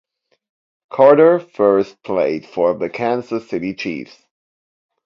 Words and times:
Carter 0.89 1.37
first 1.37 2.01
played 2.01 2.47
for 2.47 2.73
the 2.73 2.89
Kansas 2.89 3.47
City 3.47 3.75
Chiefs. 3.75 4.17